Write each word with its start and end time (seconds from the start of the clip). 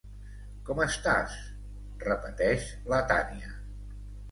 Com 0.69 0.79
estàs? 0.85 1.35
—repeteix 2.01 2.67
la 2.95 3.03
Tània. 3.15 3.55